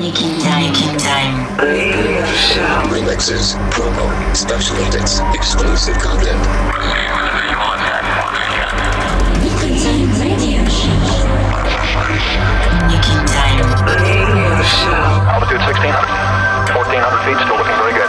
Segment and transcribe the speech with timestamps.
[0.00, 0.62] Nick In Time.
[0.62, 1.46] Nick In Time.
[2.88, 6.38] Remixes, promo, special edits, exclusive content.
[9.42, 10.94] Nick In Time Radio Show.
[12.86, 15.02] Nick In Time Radio Show.
[15.34, 16.38] Altitude 1600.
[16.78, 18.07] 1400 feet, still looking very good.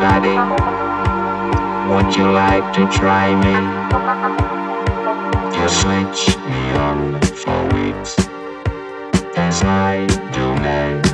[0.00, 0.38] body.
[1.90, 3.56] Would you like to try me?
[5.56, 8.16] You switch me on for weeks
[9.36, 11.07] as I do now.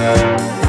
[0.00, 0.59] Yeah.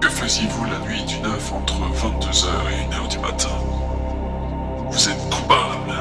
[0.00, 3.48] Que faisiez-vous la nuit du 9 entre 22h et 1h du matin?
[4.90, 5.94] Vous êtes coupable.